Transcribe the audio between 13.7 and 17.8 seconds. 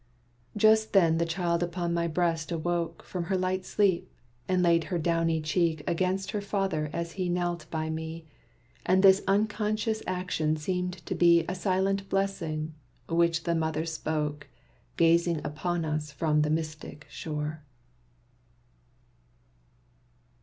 spoke Gazing upon us from the mystic shore.